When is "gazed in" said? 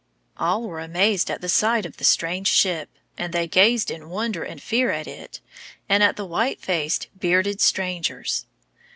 3.47-4.09